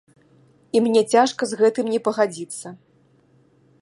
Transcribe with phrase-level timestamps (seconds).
[0.77, 2.67] І мне цяжка з гэтым не пагадзіцца.